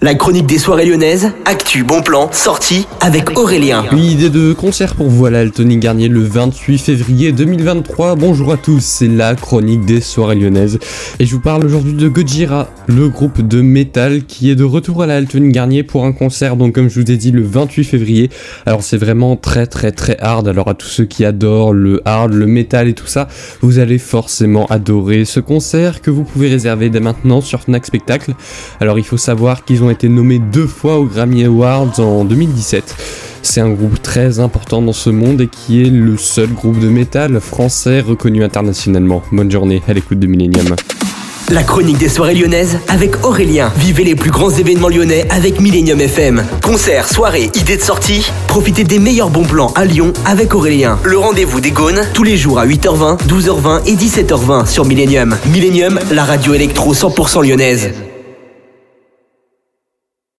La 0.00 0.14
chronique 0.14 0.46
des 0.46 0.58
soirées 0.58 0.86
lyonnaises, 0.86 1.32
actu, 1.44 1.82
bon 1.82 2.02
plan, 2.02 2.30
sortie 2.30 2.86
avec 3.00 3.36
Aurélien. 3.36 3.84
Une 3.90 3.98
idée 3.98 4.30
de 4.30 4.52
concert 4.52 4.94
pour 4.94 5.08
vous 5.08 5.26
à 5.26 5.30
l'Altony 5.30 5.76
Garnier 5.78 6.06
le 6.06 6.22
28 6.22 6.78
février 6.78 7.32
2023. 7.32 8.14
Bonjour 8.14 8.52
à 8.52 8.56
tous, 8.56 8.78
c'est 8.78 9.08
la 9.08 9.34
chronique 9.34 9.84
des 9.86 10.00
soirées 10.00 10.36
lyonnaises. 10.36 10.78
Et 11.18 11.26
je 11.26 11.34
vous 11.34 11.40
parle 11.40 11.64
aujourd'hui 11.64 11.94
de 11.94 12.06
Gojira, 12.06 12.68
le 12.86 13.08
groupe 13.08 13.42
de 13.42 13.60
métal 13.60 14.22
qui 14.22 14.52
est 14.52 14.54
de 14.54 14.62
retour 14.62 15.02
à 15.02 15.06
la 15.08 15.20
Garnier 15.20 15.82
pour 15.82 16.04
un 16.04 16.12
concert, 16.12 16.54
donc 16.54 16.76
comme 16.76 16.88
je 16.88 17.00
vous 17.00 17.10
ai 17.10 17.16
dit, 17.16 17.32
le 17.32 17.42
28 17.42 17.82
février. 17.82 18.30
Alors 18.66 18.84
c'est 18.84 18.98
vraiment 18.98 19.34
très 19.34 19.66
très 19.66 19.90
très 19.90 20.16
hard. 20.20 20.46
Alors 20.46 20.68
à 20.68 20.74
tous 20.74 20.86
ceux 20.86 21.06
qui 21.06 21.24
adorent 21.24 21.72
le 21.72 22.02
hard, 22.04 22.32
le 22.34 22.46
métal 22.46 22.86
et 22.86 22.94
tout 22.94 23.08
ça, 23.08 23.26
vous 23.62 23.80
allez 23.80 23.98
forcément 23.98 24.66
adorer 24.66 25.24
ce 25.24 25.40
concert 25.40 26.02
que 26.02 26.12
vous 26.12 26.22
pouvez 26.22 26.48
réserver 26.48 26.88
dès 26.88 27.00
maintenant 27.00 27.40
sur 27.40 27.62
Fnac 27.62 27.84
Spectacle. 27.84 28.34
Alors 28.78 29.00
il 29.00 29.04
faut 29.04 29.16
savoir 29.16 29.64
qu'ils 29.64 29.82
ont 29.82 29.87
été 29.90 30.08
nommé 30.08 30.38
deux 30.38 30.66
fois 30.66 30.98
aux 30.98 31.04
Grammy 31.04 31.44
Awards 31.44 31.98
en 31.98 32.24
2017. 32.24 32.96
C'est 33.42 33.60
un 33.60 33.70
groupe 33.70 34.02
très 34.02 34.40
important 34.40 34.82
dans 34.82 34.92
ce 34.92 35.10
monde 35.10 35.40
et 35.40 35.48
qui 35.48 35.82
est 35.82 35.90
le 35.90 36.16
seul 36.16 36.48
groupe 36.48 36.78
de 36.78 36.88
métal 36.88 37.40
français 37.40 38.00
reconnu 38.00 38.44
internationalement. 38.44 39.22
Bonne 39.32 39.50
journée 39.50 39.82
à 39.88 39.92
l'écoute 39.92 40.18
de 40.18 40.26
Millennium. 40.26 40.74
La 41.50 41.62
chronique 41.62 41.96
des 41.96 42.10
soirées 42.10 42.34
lyonnaises 42.34 42.78
avec 42.88 43.24
Aurélien. 43.24 43.72
Vivez 43.78 44.04
les 44.04 44.14
plus 44.14 44.30
grands 44.30 44.50
événements 44.50 44.90
lyonnais 44.90 45.26
avec 45.30 45.60
Millennium 45.60 45.98
FM. 45.98 46.44
Concerts, 46.62 47.08
soirées, 47.08 47.50
idées 47.54 47.78
de 47.78 47.82
sortie. 47.82 48.30
Profitez 48.48 48.84
des 48.84 48.98
meilleurs 48.98 49.30
bons 49.30 49.46
plans 49.46 49.72
à 49.74 49.86
Lyon 49.86 50.12
avec 50.26 50.54
Aurélien. 50.54 50.98
Le 51.04 51.16
rendez-vous 51.16 51.60
des 51.62 51.70
Gaunes 51.70 52.02
tous 52.12 52.24
les 52.24 52.36
jours 52.36 52.58
à 52.58 52.66
8h20, 52.66 53.26
12h20 53.26 53.86
et 53.86 53.94
17h20 53.94 54.66
sur 54.66 54.84
Millennium. 54.84 55.38
Millennium, 55.50 55.98
la 56.10 56.24
radio 56.24 56.52
électro 56.52 56.92
100% 56.92 57.42
lyonnaise. 57.48 57.92